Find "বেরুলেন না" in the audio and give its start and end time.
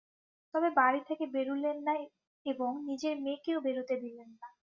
1.33-1.93